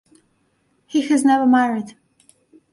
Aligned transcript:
He 0.87 1.01
has 1.09 1.23
never 1.23 1.45
married. 1.45 1.95